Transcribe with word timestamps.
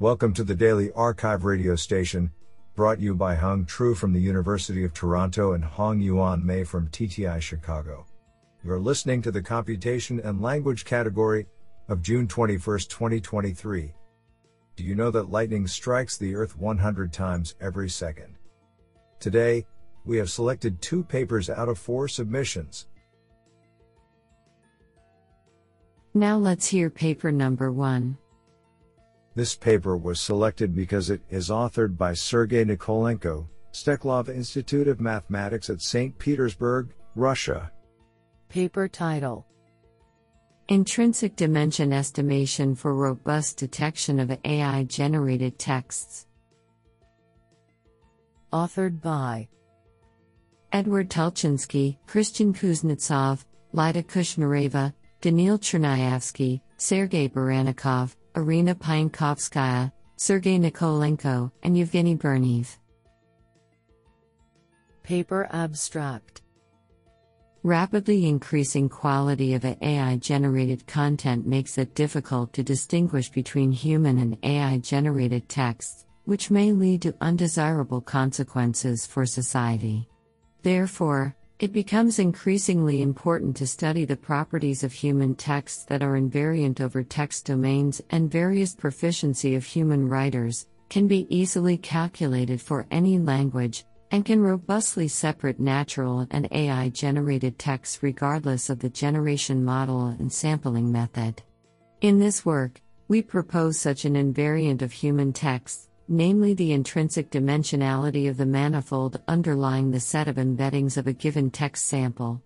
Welcome 0.00 0.34
to 0.34 0.42
the 0.42 0.56
Daily 0.56 0.88
arXiv 0.88 1.44
radio 1.44 1.76
station, 1.76 2.32
brought 2.74 2.98
you 2.98 3.14
by 3.14 3.36
Hung 3.36 3.64
Tru 3.64 3.94
from 3.94 4.12
the 4.12 4.20
University 4.20 4.82
of 4.82 4.92
Toronto 4.92 5.52
and 5.52 5.62
Hongyuan 5.62 6.42
Mei 6.42 6.64
from 6.64 6.88
TTI 6.88 7.40
Chicago. 7.40 8.04
You're 8.64 8.80
listening 8.80 9.22
to 9.22 9.30
the 9.30 9.40
Computation 9.40 10.18
and 10.18 10.42
Language 10.42 10.84
category 10.84 11.46
of 11.88 12.02
June 12.02 12.26
21, 12.26 12.58
2023. 12.58 13.92
Do 14.74 14.82
you 14.82 14.96
know 14.96 15.12
that 15.12 15.30
lightning 15.30 15.68
strikes 15.68 16.18
the 16.18 16.34
Earth 16.34 16.58
100 16.58 17.12
times 17.12 17.54
every 17.60 17.88
second? 17.88 18.34
Today, 19.20 19.64
we 20.04 20.16
have 20.16 20.28
selected 20.28 20.82
two 20.82 21.04
papers 21.04 21.48
out 21.48 21.68
of 21.68 21.78
four 21.78 22.08
submissions. 22.08 22.88
Now 26.14 26.36
let's 26.36 26.66
hear 26.66 26.90
paper 26.90 27.30
number 27.30 27.70
one. 27.70 28.18
This 29.36 29.56
paper 29.56 29.96
was 29.96 30.20
selected 30.20 30.76
because 30.76 31.10
it 31.10 31.20
is 31.28 31.48
authored 31.48 31.96
by 31.96 32.14
Sergei 32.14 32.64
Nikolenko, 32.64 33.48
Steklov 33.72 34.28
Institute 34.28 34.86
of 34.86 35.00
Mathematics 35.00 35.68
at 35.68 35.82
St. 35.82 36.16
Petersburg, 36.20 36.94
Russia. 37.16 37.72
Paper 38.48 38.86
title 38.86 39.44
Intrinsic 40.68 41.34
Dimension 41.34 41.92
Estimation 41.92 42.76
for 42.76 42.94
Robust 42.94 43.58
Detection 43.58 44.20
of 44.20 44.38
AI 44.44 44.84
Generated 44.84 45.58
Texts. 45.58 46.26
Authored 48.52 49.02
by 49.02 49.48
Edward 50.72 51.10
Tulchinskii, 51.10 51.96
Kristian 52.06 52.54
Kuznetsov, 52.54 53.44
Lida 53.72 54.04
Kushnareva, 54.04 54.94
Daniil 55.20 55.58
Cherniavskii, 55.58 56.60
Sergei 56.76 57.28
Barannikov, 57.28 58.14
Irina 58.36 58.74
Piontkovskaya, 58.74 59.92
Sergei 60.16 60.58
Nikolenko, 60.58 61.52
and 61.62 61.76
Evgeny 61.76 62.18
Burnaev. 62.18 62.76
Paper 65.04 65.48
Abstract 65.52 66.42
Rapidly 67.62 68.26
increasing 68.26 68.88
quality 68.88 69.54
of 69.54 69.64
AI 69.64 70.16
generated 70.16 70.86
content 70.86 71.46
makes 71.46 71.78
it 71.78 71.94
difficult 71.94 72.52
to 72.52 72.62
distinguish 72.62 73.30
between 73.30 73.70
human 73.70 74.18
and 74.18 74.36
AI 74.42 74.78
generated 74.78 75.48
texts, 75.48 76.04
which 76.24 76.50
may 76.50 76.72
lead 76.72 77.02
to 77.02 77.14
undesirable 77.20 78.00
consequences 78.00 79.06
for 79.06 79.24
society. 79.24 80.08
Therefore, 80.62 81.36
it 81.60 81.72
becomes 81.72 82.18
increasingly 82.18 83.00
important 83.00 83.56
to 83.56 83.66
study 83.66 84.04
the 84.04 84.16
properties 84.16 84.82
of 84.82 84.92
human 84.92 85.34
texts 85.34 85.84
that 85.84 86.02
are 86.02 86.18
invariant 86.18 86.80
over 86.80 87.02
text 87.02 87.46
domains 87.46 88.02
and 88.10 88.30
various 88.30 88.74
proficiency 88.74 89.54
of 89.54 89.64
human 89.64 90.08
writers 90.08 90.66
can 90.88 91.06
be 91.06 91.26
easily 91.34 91.76
calculated 91.76 92.60
for 92.60 92.86
any 92.90 93.18
language 93.18 93.84
and 94.10 94.24
can 94.24 94.40
robustly 94.40 95.08
separate 95.08 95.60
natural 95.60 96.26
and 96.30 96.48
AI 96.50 96.88
generated 96.88 97.58
texts 97.58 98.02
regardless 98.02 98.68
of 98.68 98.80
the 98.80 98.88
generation 98.88 99.64
model 99.64 100.06
and 100.06 100.32
sampling 100.32 100.90
method. 100.90 101.42
In 102.00 102.18
this 102.18 102.44
work, 102.44 102.80
we 103.06 103.22
propose 103.22 103.78
such 103.78 104.04
an 104.04 104.14
invariant 104.14 104.82
of 104.82 104.92
human 104.92 105.32
texts 105.32 105.88
namely 106.08 106.54
the 106.54 106.72
intrinsic 106.72 107.30
dimensionality 107.30 108.28
of 108.28 108.36
the 108.36 108.46
manifold 108.46 109.20
underlying 109.26 109.90
the 109.90 110.00
set 110.00 110.28
of 110.28 110.36
embeddings 110.36 110.96
of 110.96 111.06
a 111.06 111.12
given 111.12 111.50
text 111.50 111.86
sample. 111.86 112.42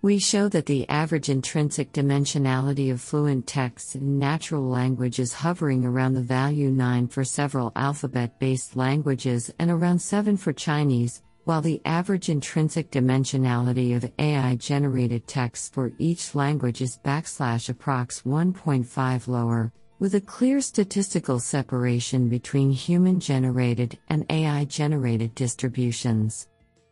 We 0.00 0.20
show 0.20 0.48
that 0.50 0.66
the 0.66 0.88
average 0.88 1.28
intrinsic 1.28 1.92
dimensionality 1.92 2.92
of 2.92 3.00
fluent 3.00 3.48
texts 3.48 3.96
in 3.96 4.18
natural 4.18 4.62
language 4.62 5.18
is 5.18 5.32
hovering 5.32 5.84
around 5.84 6.14
the 6.14 6.22
value 6.22 6.70
9 6.70 7.08
for 7.08 7.24
several 7.24 7.72
alphabet 7.74 8.38
based 8.38 8.76
languages 8.76 9.52
and 9.58 9.70
around 9.72 10.00
7 10.00 10.36
for 10.36 10.52
Chinese, 10.52 11.22
while 11.48 11.60
the 11.60 11.80
average 11.84 12.28
intrinsic 12.28 12.92
dimensionality 12.92 13.96
of 13.96 14.08
AI 14.20 14.54
generated 14.54 15.26
texts 15.26 15.68
for 15.68 15.90
each 15.98 16.34
language 16.34 16.80
is 16.80 17.00
backslash 17.04 17.72
approx 17.74 18.22
1.5 18.22 19.26
lower, 19.26 19.72
with 19.98 20.14
a 20.14 20.20
clear 20.20 20.60
statistical 20.60 21.40
separation 21.40 22.28
between 22.28 22.70
human 22.70 23.18
generated 23.18 23.98
and 24.08 24.24
AI 24.30 24.64
generated 24.66 25.34
distributions. 25.34 26.48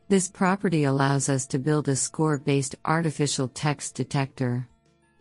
This 0.08 0.28
property 0.28 0.84
allows 0.84 1.28
us 1.28 1.46
to 1.48 1.58
build 1.58 1.88
a 1.88 1.96
score 1.96 2.38
based 2.38 2.74
artificial 2.84 3.48
text 3.48 3.94
detector. 3.94 4.68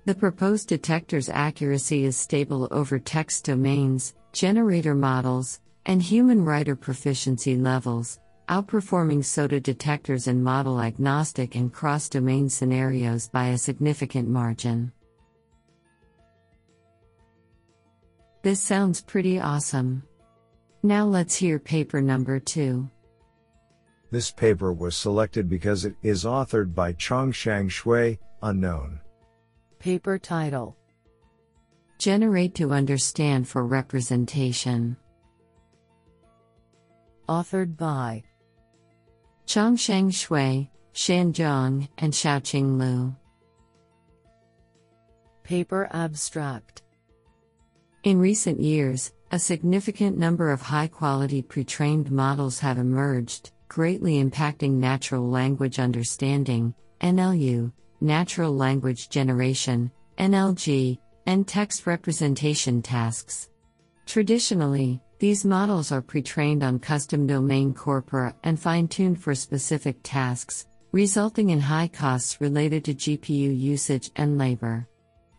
The 0.06 0.16
proposed 0.16 0.68
detector's 0.68 1.29
accuracy 1.29 2.06
is 2.06 2.18
stable 2.18 2.68
over 2.72 3.00
text 3.00 3.45
domains, 3.45 4.16
generator 4.31 4.95
models, 4.95 5.62
and 5.85 6.01
human 6.01 6.44
writer 6.44 6.75
proficiency 6.75 7.56
levels, 7.56 8.19
outperforming 8.50 9.24
SOTA 9.24 9.59
detectors 9.59 10.28
in 10.28 10.44
model 10.44 10.81
agnostic 10.81 11.56
and 11.56 11.74
cross 11.74 12.09
domain 12.09 12.50
scenarios 12.50 13.28
by 13.29 13.47
a 13.47 13.57
significant 13.57 14.28
margin. 14.28 14.91
This 18.45 18.61
sounds 18.61 19.01
pretty 19.01 19.39
awesome. 19.39 20.03
Now 20.83 21.06
let's 21.06 21.35
hear 21.35 21.57
paper 21.57 22.00
number 22.00 22.39
two. 22.39 22.88
This 24.11 24.29
paper 24.29 24.72
was 24.72 24.95
selected 24.95 25.50
because 25.50 25.83
it 25.83 25.95
is 26.03 26.25
authored 26.25 26.75
by 26.75 26.94
Changshang 26.94 27.72
Xue, 27.72 28.19
unknown. 28.44 29.00
Paper 29.79 30.19
title 30.19 30.78
Generate 31.97 32.53
to 32.53 32.72
Understand 32.72 33.47
for 33.47 33.66
Representation. 33.66 34.95
Authored 37.27 37.75
by 37.75 38.22
Changshang 39.47 40.12
Xue, 40.12 40.69
Shan 40.94 41.33
Zhang, 41.33 41.89
and 41.97 42.13
Xiaoqing 42.13 42.77
Liu. 42.77 43.16
Paper 45.41 45.89
Abstract 45.91 46.83
in 48.06 48.20
recent 48.20 48.60
years, 48.62 49.12
a 49.32 49.40
significant 49.40 50.16
number 50.16 50.52
of 50.52 50.62
high 50.62 50.88
quality 50.88 51.42
pre 51.42 51.64
trained 51.64 52.12
models 52.12 52.60
have 52.60 52.78
emerged, 52.78 53.52
greatly 53.68 54.24
impacting 54.24 54.74
natural 54.74 55.28
language 55.28 55.80
understanding, 55.80 56.74
NLU, 57.02 57.72
natural 58.02 58.56
language 58.56 59.10
generation, 59.10 59.92
NLG, 60.20 61.00
and 61.26 61.48
text 61.48 61.88
representation 61.88 62.80
tasks. 62.80 63.50
Traditionally, 64.06 65.02
these 65.18 65.44
models 65.44 65.92
are 65.92 66.04
pre 66.04 66.22
trained 66.22 66.62
on 66.62 66.78
custom 66.78 67.26
domain 67.26 67.74
corpora 67.74 68.36
and 68.44 68.60
fine 68.60 68.88
tuned 68.88 69.20
for 69.20 69.34
specific 69.34 69.98
tasks, 70.04 70.68
resulting 70.92 71.50
in 71.50 71.60
high 71.60 71.88
costs 71.88 72.40
related 72.40 72.86
to 72.86 72.94
GPU 72.94 73.60
usage 73.60 74.12
and 74.16 74.38
labor. 74.38 74.88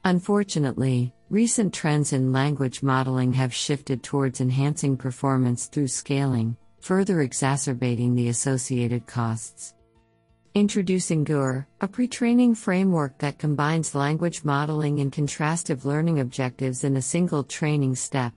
Unfortunately, 0.04 1.12
recent 1.28 1.74
trends 1.74 2.12
in 2.12 2.32
language 2.32 2.82
modeling 2.82 3.32
have 3.32 3.52
shifted 3.52 4.02
towards 4.02 4.40
enhancing 4.40 4.96
performance 4.96 5.66
through 5.66 5.88
scaling, 5.88 6.56
further 6.80 7.20
exacerbating 7.20 8.14
the 8.14 8.28
associated 8.28 9.06
costs. 9.06 9.74
Introducing 10.54 11.24
GUR, 11.24 11.66
a 11.80 11.88
pre 11.88 12.08
training 12.08 12.54
framework 12.54 13.18
that 13.18 13.38
combines 13.38 13.94
language 13.94 14.44
modeling 14.44 15.00
and 15.00 15.12
contrastive 15.12 15.84
learning 15.84 16.20
objectives 16.20 16.84
in 16.84 16.96
a 16.96 17.02
single 17.02 17.44
training 17.44 17.96
step. 17.96 18.32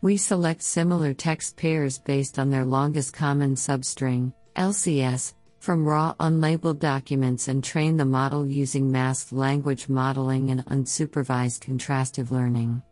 We 0.00 0.16
select 0.16 0.62
similar 0.62 1.14
text 1.14 1.56
pairs 1.56 1.98
based 1.98 2.38
on 2.38 2.50
their 2.50 2.64
longest 2.64 3.12
common 3.12 3.54
substring, 3.54 4.32
LCS, 4.56 5.34
from 5.64 5.82
raw 5.82 6.14
unlabeled 6.20 6.78
documents 6.78 7.48
and 7.48 7.64
train 7.64 7.96
the 7.96 8.04
model 8.04 8.46
using 8.46 8.92
masked 8.92 9.32
language 9.32 9.88
modeling 9.88 10.50
and 10.50 10.62
unsupervised 10.66 11.60
contrastive 11.60 12.30
learning. 12.30 12.82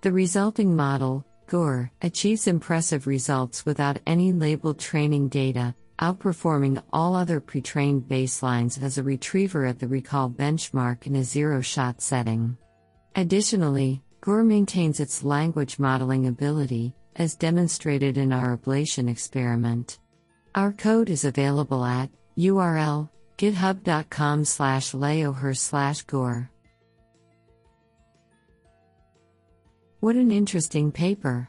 The 0.00 0.10
resulting 0.10 0.74
model, 0.74 1.26
GUR, 1.48 1.90
achieves 2.00 2.46
impressive 2.46 3.06
results 3.06 3.66
without 3.66 3.98
any 4.06 4.32
labeled 4.32 4.78
training 4.78 5.28
data, 5.28 5.74
outperforming 5.98 6.82
all 6.94 7.14
other 7.14 7.40
pre 7.40 7.60
trained 7.60 8.04
baselines 8.08 8.82
as 8.82 8.96
a 8.96 9.02
retriever 9.02 9.66
at 9.66 9.78
the 9.78 9.86
recall 9.86 10.30
benchmark 10.30 11.06
in 11.06 11.16
a 11.16 11.24
zero 11.24 11.60
shot 11.60 12.00
setting. 12.00 12.56
Additionally, 13.16 14.02
GUR 14.22 14.44
maintains 14.44 14.98
its 14.98 15.24
language 15.24 15.78
modeling 15.78 16.26
ability, 16.26 16.94
as 17.16 17.36
demonstrated 17.36 18.16
in 18.16 18.32
our 18.32 18.56
ablation 18.56 19.10
experiment. 19.10 19.98
Our 20.54 20.72
code 20.72 21.10
is 21.10 21.24
available 21.24 21.84
at 21.84 22.10
URL 22.38 23.08
github.com 23.38 24.44
slash 24.44 24.92
leoher 24.92 25.56
slash 25.56 26.02
gore. 26.02 26.48
What 29.98 30.14
an 30.14 30.30
interesting 30.30 30.92
paper. 30.92 31.48